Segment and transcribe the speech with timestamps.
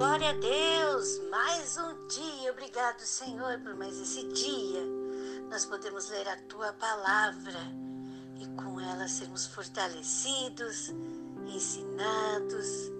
[0.00, 1.20] Glória a Deus!
[1.28, 2.52] Mais um dia.
[2.52, 4.82] Obrigado, Senhor, por mais esse dia.
[5.50, 7.60] Nós podemos ler a tua palavra
[8.40, 10.88] e com ela sermos fortalecidos,
[11.46, 12.90] ensinados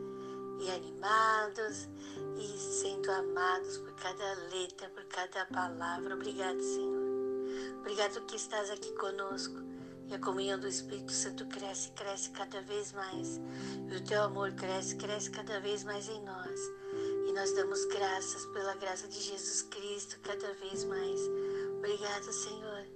[0.60, 1.88] e animados
[2.36, 6.14] e sendo amados por cada letra, por cada palavra.
[6.14, 7.78] Obrigado, Senhor.
[7.78, 9.70] Obrigado que estás aqui conosco.
[10.10, 13.41] E a comunhão do Espírito Santo cresce, cresce cada vez mais.
[13.88, 16.60] E o teu amor cresce, cresce cada vez mais em nós.
[17.40, 21.20] Nós damos graças pela graça de Jesus Cristo cada vez mais.
[21.78, 22.86] Obrigado, Senhor.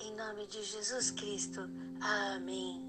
[0.00, 1.60] Em nome de Jesus Cristo.
[2.00, 2.84] Amém.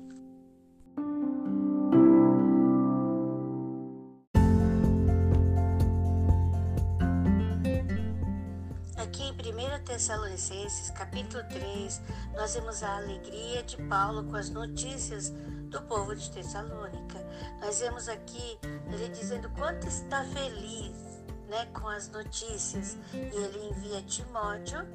[8.95, 12.01] Aqui em 1 Tessalonicenses, capítulo 3,
[12.34, 15.29] nós vemos a alegria de Paulo com as notícias
[15.70, 17.27] do povo de Tessalônica.
[17.59, 18.59] Nós vemos aqui
[18.91, 21.07] ele dizendo quanto está feliz
[21.48, 22.98] né, com as notícias.
[23.13, 24.88] E ele envia Timóteo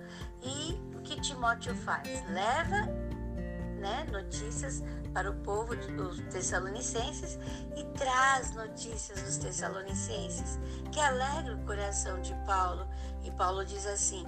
[0.43, 2.09] e o que Timóteo faz?
[2.31, 2.87] Leva
[3.79, 7.39] né, notícias para o povo dos Tessalonicenses
[7.77, 10.59] e traz notícias dos Tessalonicenses,
[10.91, 12.87] que alegra o coração de Paulo.
[13.23, 14.25] E Paulo diz assim: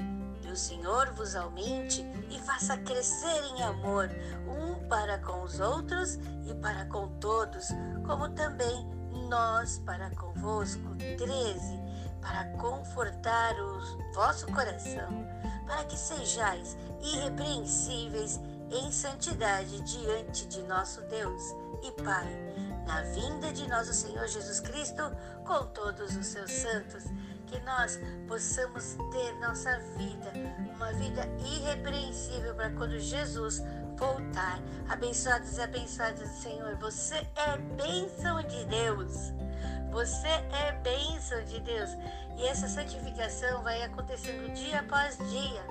[0.55, 4.09] o Senhor vos aumente e faça crescer em amor,
[4.47, 6.15] um para com os outros
[6.47, 7.71] e para com todos,
[8.07, 8.89] como também
[9.29, 10.95] nós para convosco.
[11.19, 11.83] 13.
[12.21, 15.27] Para confortar o vosso coração,
[15.67, 21.43] para que sejais irrepreensíveis em santidade diante de nosso Deus
[21.83, 22.29] e Pai,
[22.87, 25.03] na vinda de nosso Senhor Jesus Cristo
[25.45, 27.05] com todos os seus santos
[27.55, 30.33] que nós possamos ter nossa vida,
[30.75, 33.63] uma vida irrepreensível para quando Jesus
[33.97, 34.59] voltar.
[34.89, 39.33] Abençoados e abençoadas do Senhor, você é bênção de Deus.
[39.93, 41.91] Você é bênção de Deus.
[42.37, 45.65] E essa santificação vai acontecendo dia após dia.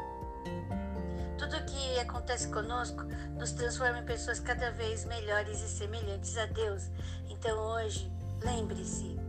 [1.37, 3.03] Tudo que acontece conosco
[3.37, 6.89] nos transforma em pessoas cada vez melhores e semelhantes a Deus.
[7.27, 8.09] Então hoje,
[8.41, 9.19] lembre-se,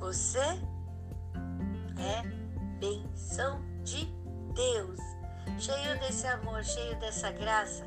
[0.00, 0.77] você é
[2.78, 4.06] benção de
[4.54, 4.98] Deus.
[5.58, 7.84] Cheio desse amor, cheio dessa graça,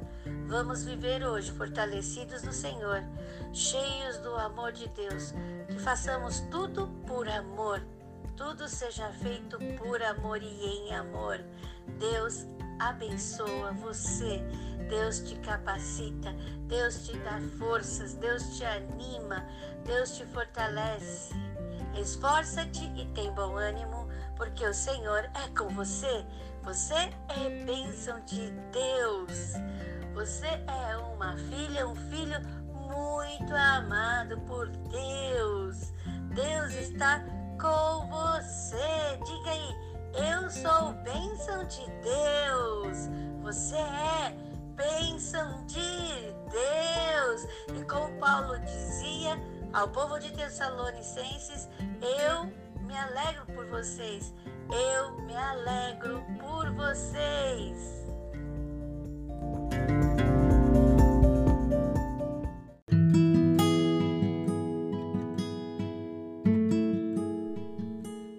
[0.48, 3.02] vamos viver hoje fortalecidos no Senhor,
[3.54, 5.34] cheios do amor de Deus.
[5.70, 7.82] Que façamos tudo por amor,
[8.36, 11.40] tudo seja feito por amor e em amor.
[12.00, 12.46] Deus
[12.80, 14.42] abençoa você,
[14.90, 16.34] Deus te capacita,
[16.68, 19.46] Deus te dá forças, Deus te anima,
[19.86, 21.34] Deus te fortalece.
[22.00, 24.01] Esforça-te e tem bom ânimo,
[24.42, 26.26] porque o Senhor é com você.
[26.64, 29.54] Você é bênção de Deus.
[30.16, 32.42] Você é uma filha, um filho
[32.74, 35.94] muito amado por Deus.
[36.34, 37.24] Deus está
[37.62, 39.20] com você.
[39.24, 39.76] Diga aí,
[40.34, 42.98] eu sou bênção de Deus.
[43.44, 44.36] Você é
[44.74, 47.48] bênção de Deus.
[47.80, 49.38] E como Paulo dizia,
[49.72, 51.70] ao povo de Tessalonicenses,
[52.02, 52.61] eu
[52.92, 54.34] me alegro por vocês.
[54.70, 57.78] Eu me alegro por vocês.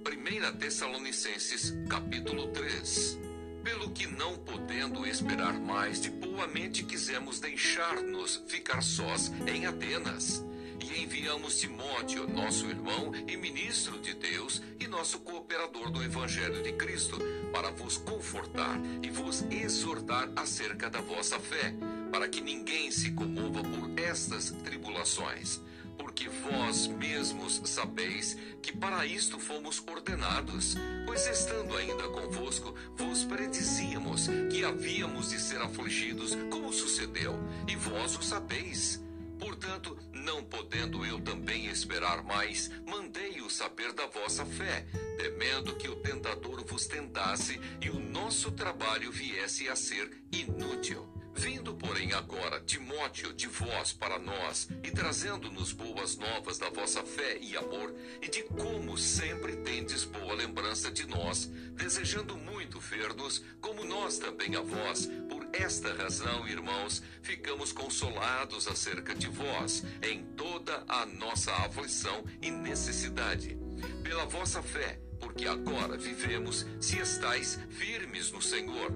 [0.05, 3.19] Primeira Tessalonicenses, capítulo 3.
[3.65, 10.45] Pelo que não podendo esperar mais, de boa mente quisemos deixar-nos ficar sós em Atenas
[10.82, 16.72] e enviamos Timóteo, nosso irmão e ministro de Deus e nosso cooperador do Evangelho de
[16.72, 17.19] Cristo,
[17.53, 21.75] para vos confortar e vos exortar acerca da vossa fé,
[22.10, 25.60] para que ninguém se comova por estas tribulações.
[25.97, 30.75] Porque vós mesmos sabeis que para isto fomos ordenados,
[31.06, 37.38] pois estando ainda convosco, vos predizíamos que havíamos de ser afligidos, como sucedeu,
[37.69, 39.00] e vós o sabeis.
[39.42, 44.86] Portanto, não podendo eu também esperar mais, mandei-o saber da vossa fé,
[45.18, 51.11] temendo que o tentador vos tentasse e o nosso trabalho viesse a ser inútil.
[51.34, 57.39] Vindo, porém, agora Timóteo de vós para nós, e trazendo-nos boas novas da vossa fé
[57.41, 63.84] e amor, e de como sempre tendes boa lembrança de nós, desejando muito ver-nos, como
[63.84, 70.84] nós também a vós, por esta razão, irmãos, ficamos consolados acerca de vós, em toda
[70.87, 73.57] a nossa aflição e necessidade,
[74.03, 78.93] pela vossa fé, porque agora vivemos, se estáis firmes no Senhor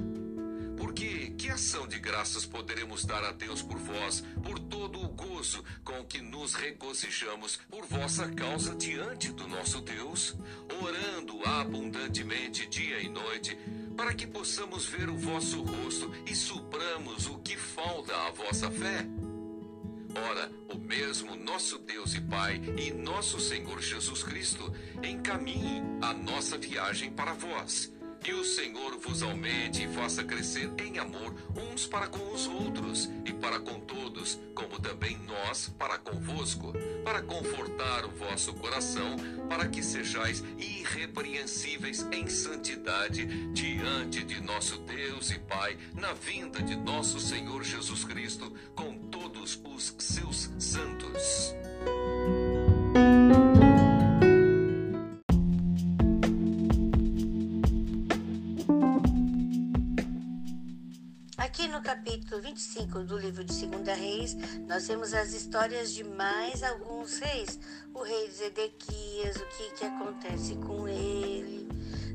[0.87, 5.65] Porque que ação de graças poderemos dar a Deus por vós, por todo o gozo
[5.83, 10.37] com que nos regozijamos por vossa causa diante do nosso Deus,
[10.81, 13.59] orando abundantemente dia e noite,
[13.97, 19.05] para que possamos ver o vosso rosto e supramos o que falta à vossa fé?
[20.31, 24.73] Ora, o mesmo nosso Deus e Pai e nosso Senhor Jesus Cristo
[25.03, 27.93] encaminhe a nossa viagem para vós
[28.27, 33.09] que o Senhor vos aumente e faça crescer em amor uns para com os outros
[33.25, 36.73] e para com todos, como também nós para convosco,
[37.05, 39.15] para confortar o vosso coração,
[39.49, 46.75] para que sejais irrepreensíveis em santidade diante de nosso Deus e Pai, na vinda de
[46.75, 51.55] nosso Senhor Jesus Cristo, com todos os seus santos.
[61.57, 64.37] Aqui no capítulo 25 do livro de Segunda Reis,
[64.69, 67.59] nós temos as histórias de mais alguns reis.
[67.95, 71.67] O rei Zedequias, o que, que acontece com ele.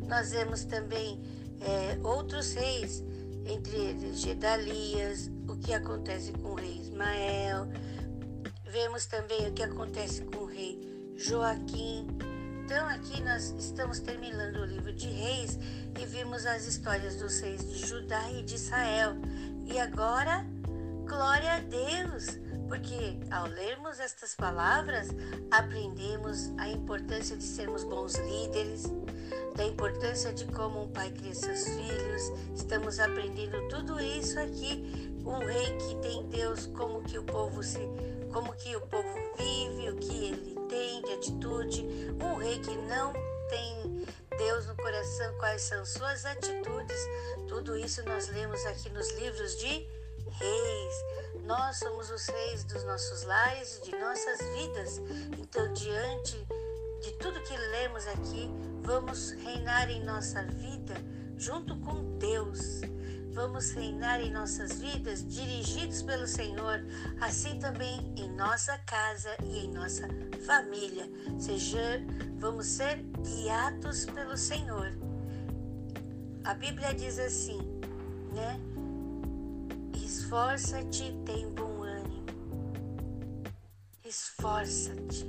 [0.07, 1.19] Nós vemos também
[1.59, 3.03] é, outros reis,
[3.47, 7.67] entre eles Gedalias, o que acontece com o rei Ismael.
[8.65, 10.79] Vemos também o que acontece com o rei
[11.17, 12.05] Joaquim.
[12.71, 15.59] Então, aqui nós estamos terminando o livro de Reis
[15.99, 19.17] e vimos as histórias dos reis de Judá e de Israel.
[19.65, 20.45] E agora,
[21.05, 22.39] glória a Deus,
[22.69, 25.09] porque ao lermos estas palavras,
[25.51, 28.83] aprendemos a importância de sermos bons líderes,
[29.57, 32.21] da importância de como um pai cria seus filhos.
[32.55, 35.13] Estamos aprendendo tudo isso aqui.
[35.25, 37.81] Um rei que tem Deus, como que o povo se,
[38.31, 41.85] como que o povo vive, o que ele tem de atitude.
[42.23, 43.11] Um rei que não
[43.49, 44.05] tem
[44.37, 46.97] Deus no coração, quais são suas atitudes.
[47.49, 49.85] Tudo isso nós lemos aqui nos livros de
[50.39, 50.93] reis.
[51.43, 55.01] Nós somos os reis dos nossos lares e de nossas vidas.
[55.37, 56.37] Então, diante
[57.01, 58.49] de tudo que lemos aqui,
[58.81, 60.95] vamos reinar em nossa vida
[61.37, 62.81] junto com Deus.
[63.33, 66.85] Vamos reinar em nossas vidas dirigidos pelo Senhor,
[67.21, 70.07] assim também em nossa casa e em nossa
[70.45, 71.09] família.
[71.39, 71.79] Seja,
[72.37, 74.91] vamos ser guiados pelo Senhor.
[76.43, 77.59] A Bíblia diz assim,
[78.33, 78.59] né?
[79.93, 82.25] Esforça-te, tem bom ânimo.
[84.03, 85.25] Esforça-te,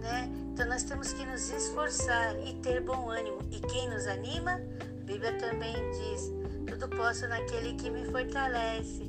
[0.00, 0.28] né?
[0.52, 3.38] Então nós temos que nos esforçar e ter bom ânimo.
[3.50, 4.52] E quem nos anima?
[4.52, 6.35] A Bíblia também diz:
[6.66, 9.02] tudo posso naquele que me fortalece.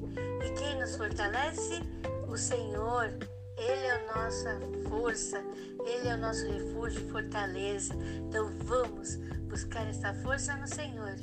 [0.45, 1.81] E quem nos fortalece?
[2.27, 3.13] O Senhor.
[3.57, 5.43] Ele é a nossa força,
[5.83, 7.95] Ele é o nosso refúgio e fortaleza.
[8.27, 9.15] Então vamos
[9.49, 11.15] buscar essa força no Senhor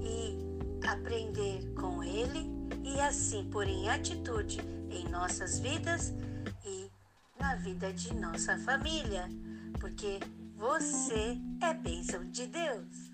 [0.00, 0.38] e
[0.86, 2.48] aprender com Ele
[2.84, 6.12] e assim pôr em atitude em nossas vidas
[6.64, 6.90] e
[7.40, 9.28] na vida de nossa família,
[9.80, 10.20] porque
[10.54, 13.11] você é bênção de Deus.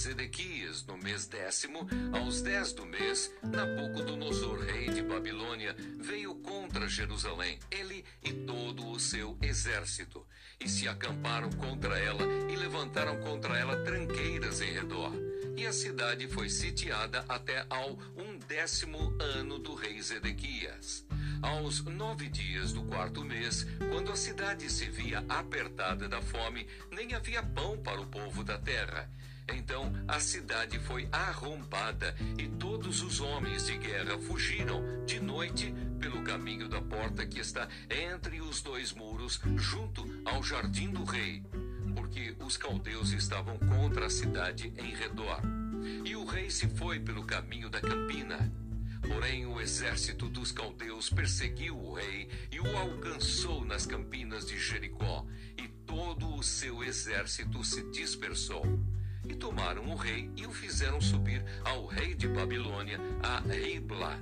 [0.00, 7.58] Zedequias, no mês décimo, aos dez do mês, Nabucodonosor, rei de Babilônia, veio contra Jerusalém,
[7.70, 10.26] ele e todo o seu exército,
[10.58, 15.29] e se acamparam contra ela e levantaram contra ela tranqueiras em redor.
[15.60, 21.04] E a cidade foi sitiada até ao undécimo ano do rei Zedequias.
[21.42, 27.12] Aos nove dias do quarto mês, quando a cidade se via apertada da fome, nem
[27.12, 29.06] havia pão para o povo da terra.
[29.52, 36.22] Então a cidade foi arrombada e todos os homens de guerra fugiram de noite pelo
[36.22, 41.42] caminho da porta que está entre os dois muros, junto ao jardim do rei,
[42.50, 45.40] os caldeus estavam contra a cidade em redor.
[46.04, 48.52] E o rei se foi pelo caminho da campina.
[49.06, 55.24] Porém, o exército dos caldeus perseguiu o rei e o alcançou nas campinas de Jericó,
[55.56, 58.64] e todo o seu exército se dispersou.
[59.28, 64.18] E tomaram o rei e o fizeram subir ao rei de Babilônia, a Ribla,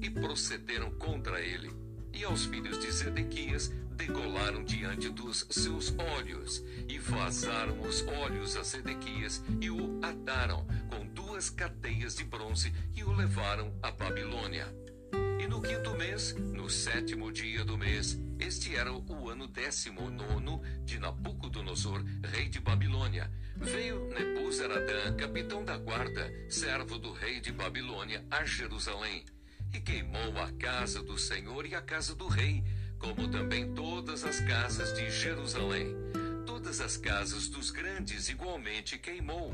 [0.00, 1.70] e procederam contra ele.
[2.10, 8.62] E aos filhos de Zedequias degolaram diante dos seus olhos, e vazaram os olhos a
[8.62, 14.72] Zedequias, e o ataram com duas cadeias de bronze, e o levaram a Babilônia.
[15.40, 20.62] E no quinto mês, no sétimo dia do mês, este era o ano décimo nono
[20.84, 23.30] de Nabucodonosor, rei de Babilônia.
[23.56, 29.24] Veio Nebuzaradã, capitão da guarda, servo do rei de Babilônia, a Jerusalém,
[29.72, 32.62] e queimou a casa do Senhor e a casa do rei,
[32.98, 35.94] como também todas as casas de Jerusalém.
[36.46, 39.52] Todas as casas dos grandes igualmente queimou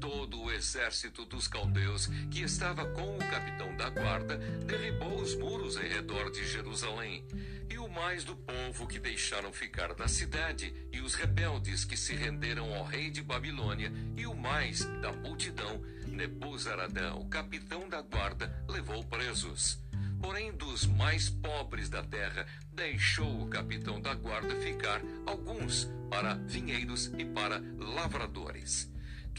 [0.00, 5.76] todo o exército dos caldeus que estava com o capitão da guarda derribou os muros
[5.76, 7.24] em redor de Jerusalém.
[7.68, 12.14] E o mais do povo que deixaram ficar na cidade, e os rebeldes que se
[12.14, 18.64] renderam ao rei de Babilônia, e o mais da multidão, Nebuzaradã, o capitão da guarda,
[18.68, 19.78] levou presos.
[20.20, 27.10] Porém, dos mais pobres da terra, deixou o capitão da guarda ficar alguns para vinheiros
[27.18, 28.90] e para lavradores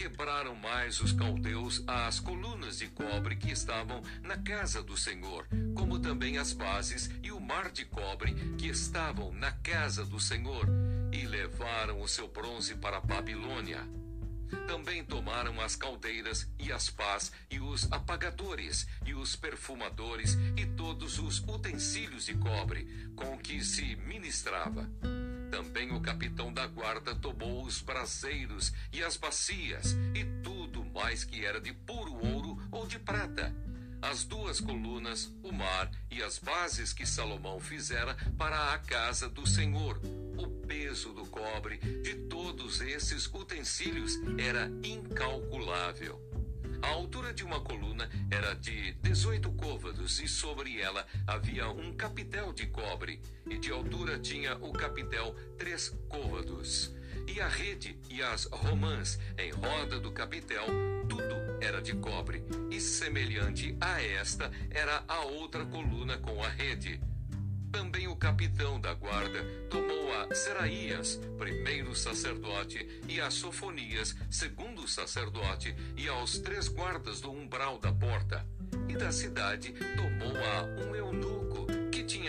[0.02, 6.00] quebraram mais os caldeus as colunas de cobre que estavam na casa do Senhor, como
[6.00, 10.68] também as bases e o mar de cobre que estavam na casa do Senhor,
[11.12, 14.01] e levaram o seu bronze para Babilônia.
[14.68, 21.20] Também tomaram as caldeiras e as pás e os apagadores e os perfumadores e todos
[21.20, 24.90] os utensílios de cobre com que se ministrava
[25.52, 31.46] também o capitão da guarda tomou os braseiros e as bacias e tudo mais que
[31.46, 33.54] era de puro ouro ou de prata.
[34.02, 39.46] As duas colunas, o mar e as bases que Salomão fizera para a casa do
[39.46, 40.00] Senhor.
[40.72, 46.18] Peso do cobre de todos esses utensílios era incalculável.
[46.82, 52.54] A altura de uma coluna era de 18 côvados e sobre ela havia um capitel
[52.54, 56.96] de cobre, e de altura tinha o capitel três côvados.
[57.28, 60.68] E a rede e as romãs em roda do capitel,
[61.10, 67.11] tudo era de cobre, e semelhante a esta era a outra coluna com a rede.
[67.72, 75.76] Também o capitão da guarda tomou a Seraías, primeiro sacerdote, e a Sofonias, segundo sacerdote,
[75.96, 78.46] e aos três guardas do umbral da porta.
[78.90, 81.41] E da cidade tomou a um eunuco,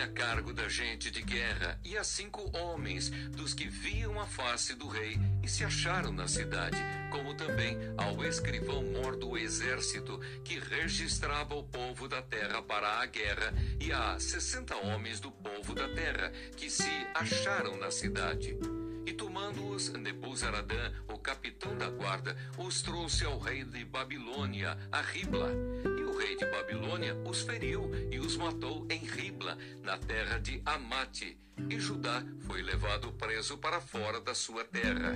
[0.03, 4.75] tinha cargo da gente de guerra, e a cinco homens, dos que viam a face
[4.75, 6.77] do rei e se acharam na cidade,
[7.11, 13.07] como também ao escrivão mor do exército, que registrava o povo da terra para a
[13.07, 18.57] guerra, e a sessenta homens do povo da terra, que se acharam na cidade.
[19.05, 25.51] E tomando-os, Nebuzaradã, o capitão da guarda, os trouxe ao rei de Babilônia, a Ribla.
[25.99, 30.63] E o rei de Babilônia os feriu e os matou em Ribla, na terra de
[30.65, 31.37] Amate.
[31.69, 35.15] E Judá foi levado preso para fora da sua terra.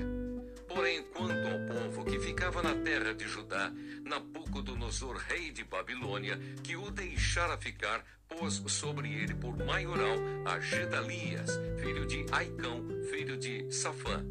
[0.69, 3.73] Porém, quanto ao povo que ficava na terra de Judá,
[4.05, 11.51] Nabucodonosor, rei de Babilônia, que o deixara ficar, pôs sobre ele por maioral a Gedalias,
[11.79, 14.25] filho de Aicão, filho de Safã.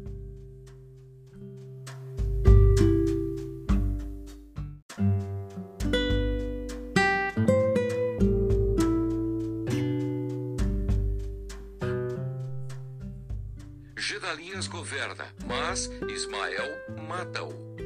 [13.96, 16.64] Gedalias governa, mas Ismael
[17.08, 17.85] mata-o.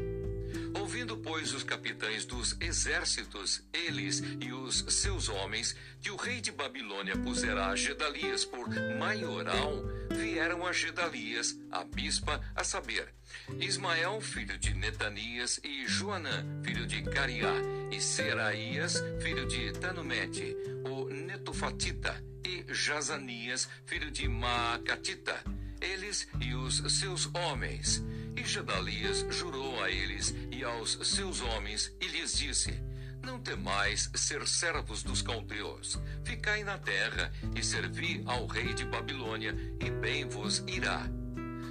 [1.11, 6.53] Ouvindo, pois, os capitães dos exércitos, eles e os seus homens, que o rei de
[6.53, 13.13] Babilônia pusera a Gedalias por maioral, vieram a Gedalias, a bispa, a saber,
[13.59, 17.55] Ismael, filho de Netanias, e Joanã, filho de Cariá,
[17.91, 25.43] e Seraías, filho de Tanumete, o Netofatita, e Jazanias, filho de Maacatita,
[25.81, 28.03] eles e os seus homens.
[28.37, 32.83] E Gedalias jurou a eles e aos seus homens e lhes disse:
[33.23, 35.99] Não temais ser servos dos caldeus.
[36.25, 41.09] Ficai na terra e servi ao rei de Babilônia, e bem vos irá.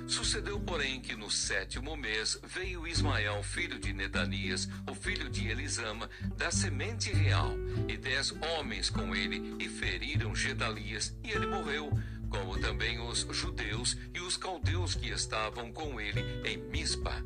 [0.10, 6.10] Sucedeu, porém, que no sétimo mês veio Ismael, filho de Netanias, o filho de Elisama,
[6.36, 7.52] da semente real,
[7.88, 11.92] e dez homens com ele, e feriram Gedalias, e ele morreu
[12.30, 17.24] como também os judeus e os caldeus que estavam com ele em Mispa.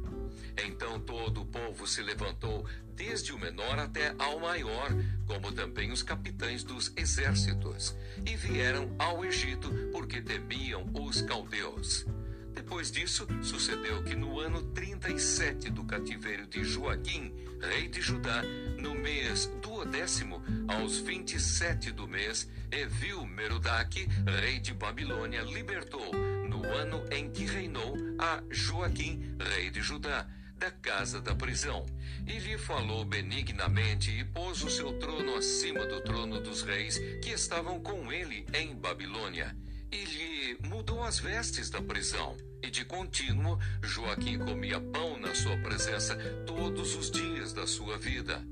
[0.65, 4.89] Então todo o povo se levantou, desde o menor até ao maior,
[5.25, 7.95] como também os capitães dos exércitos,
[8.25, 12.05] e vieram ao Egito porque temiam os caldeus.
[12.53, 18.43] Depois disso, sucedeu que no ano 37 do cativeiro de Joaquim, rei de Judá,
[18.83, 23.97] no mês duodécimo, aos 27 do mês, Evil Merodach,
[24.41, 26.11] rei de Babilônia, libertou,
[26.49, 31.85] no ano em que reinou, a Joaquim, rei de Judá, da casa da prisão.
[32.27, 37.29] E lhe falou benignamente e pôs o seu trono acima do trono dos reis que
[37.29, 39.55] estavam com ele em Babilônia.
[39.89, 42.35] E lhe mudou as vestes da prisão.
[42.61, 48.43] E de contínuo, Joaquim comia pão na sua presença todos os dias da sua vida.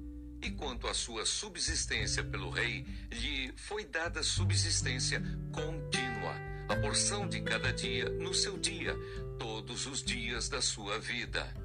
[0.42, 5.22] E quanto à sua subsistência pelo rei, lhe foi dada subsistência
[5.52, 6.34] contínua,
[6.68, 8.96] a porção de cada dia no seu dia,
[9.38, 11.61] todos os dias da sua vida.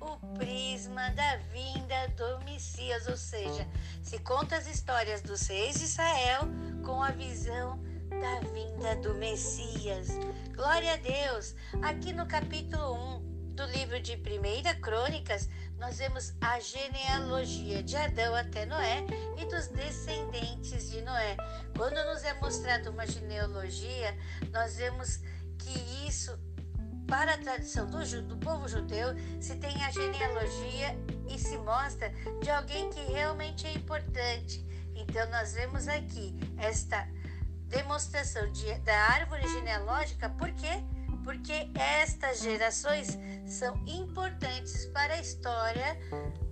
[0.00, 3.66] O prisma da vinda do Messias, ou seja,
[4.02, 6.42] se conta as histórias dos reis de Israel
[6.84, 7.78] com a visão
[8.08, 10.08] da vinda do Messias.
[10.54, 11.54] Glória a Deus!
[11.82, 18.34] Aqui no capítulo 1 do livro de 1 Crônicas, nós vemos a genealogia de Adão
[18.34, 19.04] até Noé
[19.38, 21.36] e dos descendentes de Noé.
[21.76, 24.16] Quando nos é mostrada uma genealogia,
[24.52, 25.20] nós vemos
[25.58, 26.38] que isso,
[27.06, 30.96] para a tradição do, do povo judeu, se tem a genealogia
[31.28, 32.10] e se mostra
[32.42, 34.64] de alguém que realmente é importante.
[34.94, 37.08] Então, nós vemos aqui esta
[37.68, 40.82] demonstração de, da árvore genealógica, por quê?
[41.24, 45.98] Porque estas gerações são importantes para a história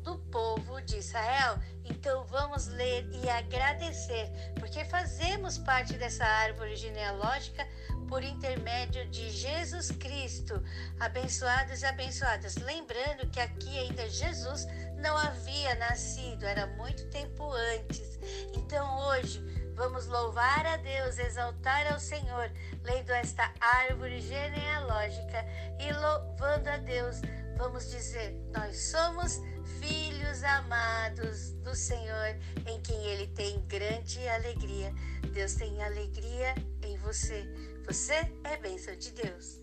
[0.03, 1.59] do povo de Israel.
[1.85, 7.67] Então vamos ler e agradecer, porque fazemos parte dessa árvore genealógica
[8.13, 10.63] por intermédio de Jesus Cristo.
[11.01, 12.57] Abençoados e abençoadas.
[12.57, 14.67] Lembrando que aqui ainda Jesus
[14.99, 18.19] não havia nascido, era muito tempo antes.
[18.55, 19.43] Então hoje
[19.75, 22.53] Vamos louvar a Deus, exaltar ao Senhor,
[22.85, 25.47] lendo esta árvore genealógica
[25.81, 27.23] e louvando a Deus.
[27.57, 29.41] Vamos dizer: Nós somos
[29.81, 34.93] filhos amados do Senhor, em quem Ele tem grande alegria.
[35.33, 37.72] Deus tem alegria em você.
[37.87, 38.15] Você
[38.45, 39.63] é bênção de Deus.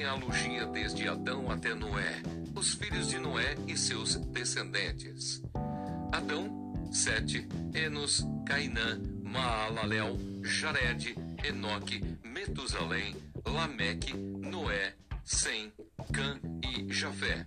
[0.00, 2.22] genealogia desde Adão até Noé,
[2.54, 5.42] os filhos de Noé e seus descendentes.
[6.12, 15.72] Adão, Sete, Enos, Cainã, Maalalel, Jared, Enoque, Metusalém, Lameque, Noé, Sem,
[16.12, 17.46] Cã e Jafé.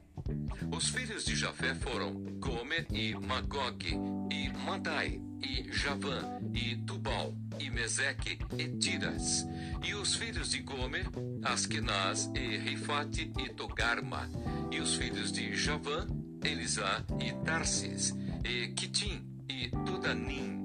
[0.75, 3.85] Os filhos de Jafé foram Gomer e Magog,
[4.31, 9.45] e Madai, e Javã, e Tubal, e Meseque, e Tiras.
[9.83, 11.05] E os filhos de Gomer,
[11.43, 14.29] Askenaz, e Rifate, e Togarma.
[14.71, 16.07] E os filhos de Javã,
[16.43, 20.62] Elisá, e Tarsis, e Kitim, e Tudanim.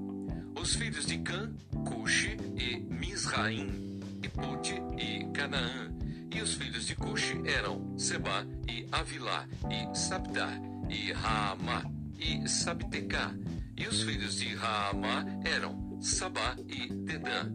[0.61, 1.53] Os filhos de Cã,
[1.85, 5.89] Cuxi, e Misraim, e Pute, e Canaã.
[6.35, 10.49] E os filhos de Cuxi eram Seba, e Avilá, e Sabdá,
[10.89, 11.83] e Raamá,
[12.19, 13.33] e Sabtecá.
[13.77, 17.49] E os filhos de Raamá eram Sabá e Dedã.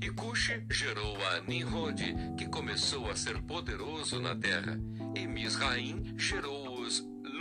[0.00, 2.00] E Cuxi gerou a Nimrod,
[2.38, 4.78] que começou a ser poderoso na terra.
[5.16, 6.63] E Misraim gerou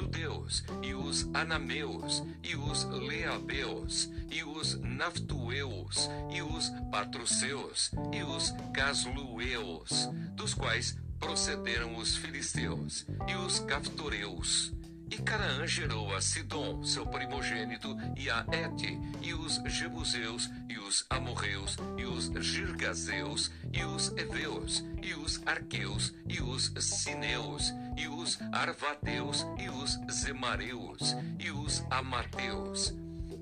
[0.03, 8.23] os Ludeus, e os Anameus, e os Leabeus, e os Naftueus, e os Patroceus, e
[8.23, 14.73] os Caslueus, dos quais procederam os filisteus, e os Caftoreus
[15.13, 21.05] e Canaã gerou a Sidom, seu primogênito, e a Ete, e os Jebuseus, e os
[21.07, 28.39] Amorreus, e os Girgazeus, e os Eveus, e os Arqueus, e os Sineus, e os
[28.51, 32.95] Arvadeus, e os Zemareus, e os Amateus.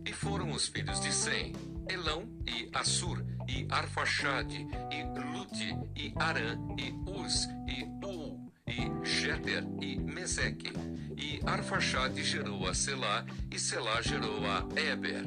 [0.05, 1.53] E foram os filhos de Sem,
[1.87, 8.40] Elão e Assur, e Arfaxade, e Lute, e Arã, e Uz, e U,
[8.71, 10.71] e Jeter, e Meseque
[11.21, 15.25] e Arfaxade gerou a Selá, e Selá gerou a Eber.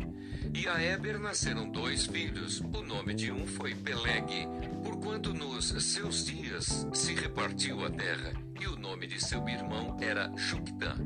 [0.53, 2.61] E a Eber nasceram dois filhos.
[2.61, 4.47] O nome de um foi Peleg,
[4.83, 8.33] porquanto nos seus dias se repartiu a terra.
[8.61, 10.97] E o nome de seu irmão era Juctã.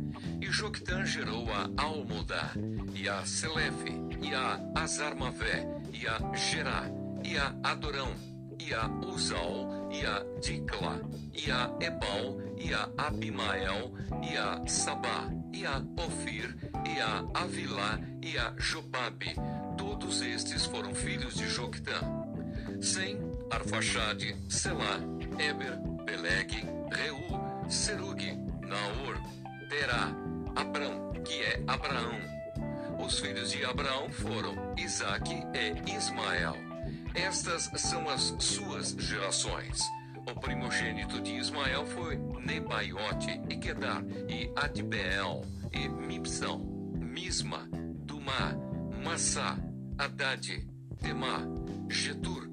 [0.40, 2.52] E Juctã gerou a Almodá,
[2.94, 6.84] e a Selefe, e a Azarmavé, e a Gerá,
[7.24, 8.14] e a Adorão,
[8.58, 11.00] e a Uzal, e a Dicla,
[11.32, 17.98] e a Ebal, e a Abimael, e a Sabá, e a Ofir, e a Avilá,
[18.22, 19.34] e a Jobabe.
[19.76, 22.00] Todos estes foram filhos de Joctã.
[22.80, 23.18] Sem
[23.50, 25.00] Arfaxade, Selá,
[25.38, 27.16] Eber, Peleg, Reu,
[27.68, 28.22] Serug,
[28.62, 29.20] Naor,
[29.68, 30.12] Terá,
[30.54, 32.18] Abrão, que é Abraão.
[32.98, 36.67] Os filhos de Abraão foram Isaque e Ismael.
[37.14, 39.80] Estas são as suas gerações.
[40.26, 46.58] O primogênito de Ismael foi Nebaiote, e Kedar, e Adbeel, e Mipsão,
[46.94, 47.68] Misma,
[48.04, 48.54] Dumá,
[49.02, 49.56] Massá,
[49.96, 50.66] Haddad,
[51.00, 51.40] Temá,
[51.88, 52.48] Getur,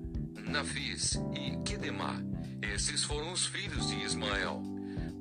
[0.48, 2.15] Nafis e Kedemá.
[2.62, 4.62] Esses foram os filhos de Ismael.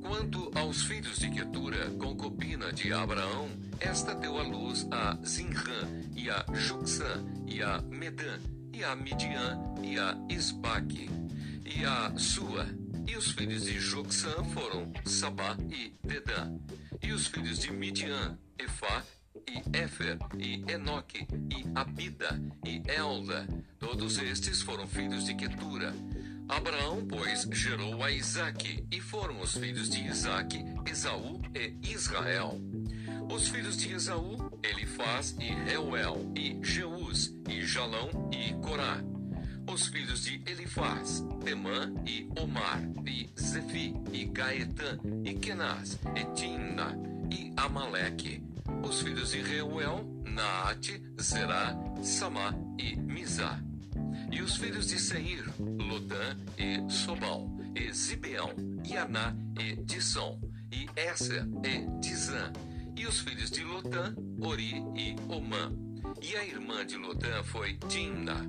[0.01, 3.49] Quanto aos filhos de Ketura, concubina de Abraão,
[3.81, 8.39] esta deu à luz a Zinrã, e a Juxã, e a Medã,
[8.75, 11.09] e a Midian, e a Isbaque,
[11.65, 12.67] e a Sua.
[13.07, 16.59] E os filhos de Juxã foram Sabá e Dedã.
[17.01, 19.05] E os filhos de Midian, Efá
[19.47, 23.47] e Éfer, e Enoque, e Abida, e Elda.
[23.79, 25.95] Todos estes foram filhos de Ketura.
[26.49, 32.61] Abraão, pois, gerou a Isaque, e foram os filhos de Isaque, Esaú e Israel.
[33.31, 38.99] Os filhos de Esaú, Elifaz e Reuel, e Jeus, e Jalão e Corá.
[39.71, 46.99] Os filhos de Elifaz, Temã e Omar, e Zefi, e Gaetã, e Kenaz, e Timna,
[47.31, 48.43] e Amaleque.
[48.83, 53.61] Os filhos de Reuel, Naate, Zerá, Samá e Mizá.
[54.33, 58.51] E os filhos de Seir, Lodã e Sobal, e Zibeão,
[58.83, 60.41] e Aná e Disson,
[60.73, 62.51] e Esser e Dizã.
[62.97, 65.73] E os filhos de Lotã, Ori e Omã.
[66.23, 68.47] E a irmã de Lotã foi Timna.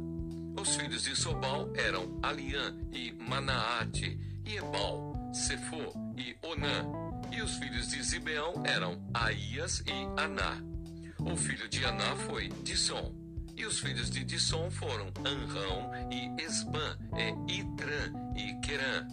[0.59, 6.85] Os filhos de Sobal eram Aliã e Manaate, e Ebal, Sefo e Onã.
[7.31, 10.61] E os filhos de Zibeão eram Aías e Aná.
[11.19, 13.13] O filho de Aná foi Disson.
[13.57, 19.07] E os filhos de Disson foram Anrão e Esbã, e Itrã e Querã.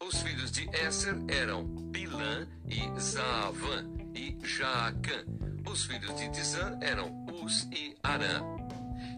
[0.00, 5.24] Os filhos de Esser eram Bilã e Zaavã e Jaacã.
[5.70, 8.42] Os filhos de Dizã eram Uz e Arã.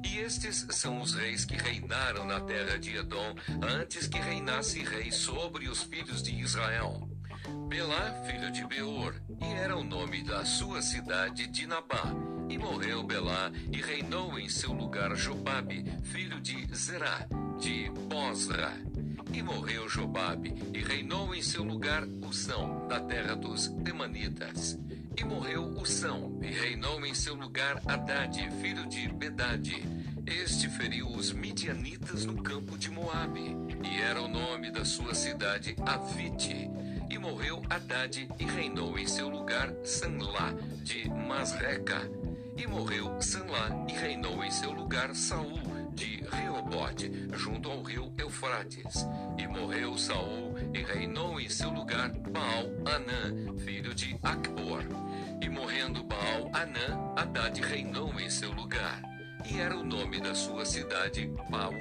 [0.04, 5.10] E estes são os reis que reinaram na terra de Edom, antes que reinasse rei
[5.10, 7.08] sobre os filhos de Israel.
[7.68, 12.04] Belá, filho de Beor, e era o nome da sua cidade de Nabá.
[12.48, 17.26] E morreu Belá, e reinou em seu lugar Jobabe, filho de Zerá,
[17.58, 18.72] de Bosra.
[19.34, 24.78] E morreu Jobabe, e reinou em seu lugar Usão, da terra dos Temanitas.
[25.16, 29.82] E morreu Usão, e reinou em seu lugar Haddad, filho de Bedade.
[30.24, 35.74] Este feriu os midianitas no campo de Moabe, e era o nome da sua cidade
[35.84, 36.70] Avite.
[37.10, 42.08] E morreu Haddad, e reinou em seu lugar Sanlá, de Masreca.
[42.56, 49.06] E morreu Sanlá, e reinou em seu lugar Saul, de Reobote, junto ao rio Eufrates.
[49.38, 54.82] E morreu Saul, e reinou em seu lugar Baal Anã, filho de Acbor.
[55.40, 59.02] E morrendo Baal Anã, Haddad reinou em seu lugar.
[59.44, 61.74] E era o nome da sua cidade Baú.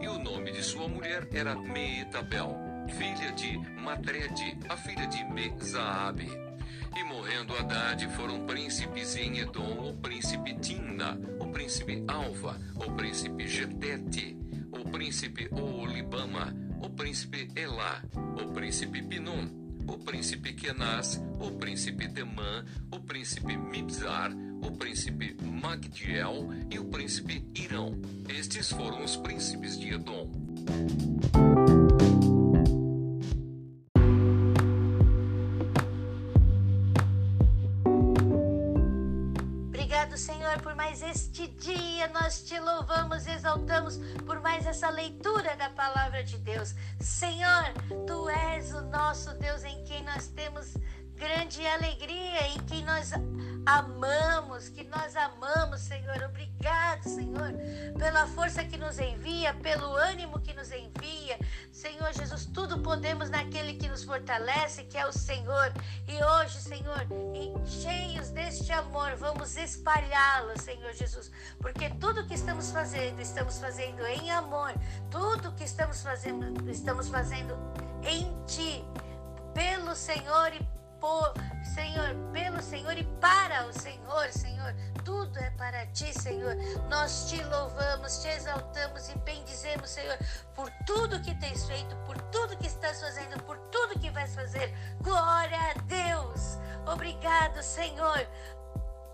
[0.00, 2.56] E o nome de sua mulher era Meetabel,
[2.88, 6.47] filha de Matred, a filha de Mezaabe.
[6.96, 13.46] E morrendo Haddad foram príncipes em Edom, o príncipe Timna, o príncipe Alva, o príncipe
[13.46, 14.36] Getete,
[14.72, 19.48] o príncipe Olibama, o príncipe Elá, o príncipe Pinom,
[19.86, 24.30] o príncipe Kenaz, o príncipe Temã, o príncipe Mibzar,
[24.62, 28.00] o príncipe Magdiel e o príncipe Irão.
[28.28, 30.30] Estes foram os príncipes de Edom.
[41.18, 42.08] Por mais este dia.
[42.08, 46.74] Nós te louvamos, exaltamos por mais essa leitura da palavra de Deus.
[47.00, 47.64] Senhor,
[48.06, 50.74] tu és o nosso Deus em quem nós temos
[51.16, 53.10] grande alegria, em quem nós
[53.68, 56.16] amamos, que nós amamos, Senhor.
[56.22, 57.52] Obrigado, Senhor,
[57.98, 61.38] pela força que nos envia, pelo ânimo que nos envia.
[61.70, 65.70] Senhor Jesus, tudo podemos naquele que nos fortalece, que é o Senhor.
[66.06, 67.06] E hoje, Senhor,
[67.66, 74.30] cheios deste amor, vamos espalhá-lo, Senhor Jesus, porque tudo que estamos fazendo, estamos fazendo em
[74.30, 74.72] amor.
[75.10, 77.54] Tudo que estamos fazendo, estamos fazendo
[78.02, 78.82] em Ti,
[79.52, 81.32] pelo Senhor e por
[81.74, 84.74] Senhor, pelo Senhor e para o Senhor, Senhor.
[85.04, 86.54] Tudo é para ti, Senhor.
[86.88, 90.18] Nós te louvamos, te exaltamos e bendizemos, Senhor,
[90.54, 94.74] por tudo que tens feito, por tudo que estás fazendo, por tudo que vais fazer.
[95.00, 96.58] Glória a Deus.
[96.86, 98.26] Obrigado, Senhor,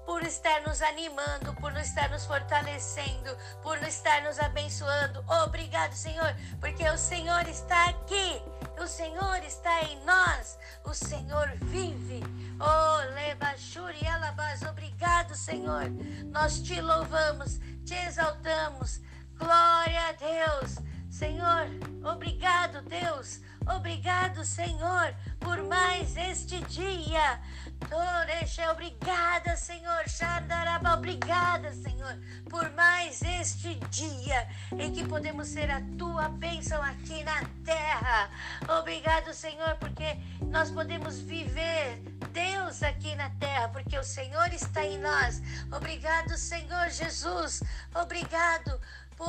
[0.06, 5.24] por estar nos animando, por estar nos fortalecendo, por estar nos abençoando.
[5.44, 8.42] Obrigado, Senhor, porque o Senhor está aqui,
[8.80, 12.22] o Senhor está em nós, o Senhor vive.
[12.60, 15.90] Oh, Lebashuri Alabaz, obrigado, Senhor.
[16.26, 19.00] Nós te louvamos, te exaltamos.
[19.36, 20.78] Glória a Deus.
[21.10, 21.66] Senhor,
[22.04, 23.40] obrigado, Deus.
[23.66, 27.40] Obrigado, Senhor, por mais este dia.
[27.88, 30.08] Torexa, obrigada, Senhor.
[30.08, 32.18] Xandaraba, obrigada, Senhor,
[32.50, 34.46] por mais este dia
[34.78, 38.30] em que podemos ser a tua bênção aqui na terra.
[38.78, 44.98] Obrigado, Senhor, porque nós podemos viver Deus aqui na terra, porque o Senhor está em
[44.98, 45.40] nós.
[45.70, 47.62] Obrigado, Senhor Jesus.
[47.94, 48.80] Obrigado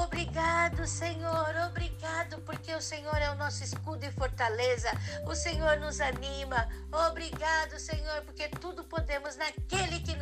[0.03, 4.89] Obrigado, Senhor, obrigado, porque o Senhor é o nosso escudo e fortaleza.
[5.25, 6.67] O Senhor nos anima.
[7.09, 9.74] Obrigado, Senhor, porque tudo podemos naquele que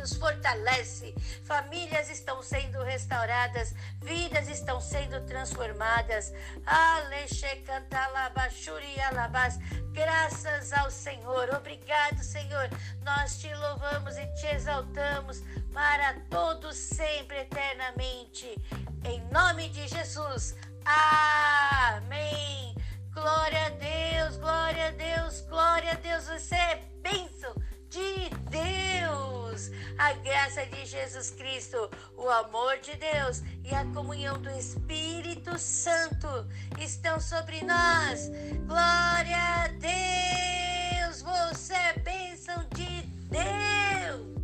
[0.04, 1.14] nos fortalece.
[1.44, 6.30] Famílias estão sendo restauradas, vidas estão sendo transformadas.
[9.92, 11.48] Graças ao Senhor.
[11.54, 12.68] Obrigado, Senhor.
[13.02, 18.54] Nós te louvamos e te exaltamos para todos sempre eternamente.
[19.04, 20.54] Em nome de Jesus.
[20.84, 22.74] Amém.
[23.14, 26.26] Glória a Deus, glória a Deus, glória a Deus.
[26.26, 27.54] Você é bênção
[27.94, 34.50] de Deus, a graça de Jesus Cristo, o amor de Deus e a comunhão do
[34.50, 36.26] Espírito Santo
[36.80, 38.30] estão sobre nós.
[38.66, 41.22] Glória a Deus!
[41.22, 44.43] Você é bênção de Deus!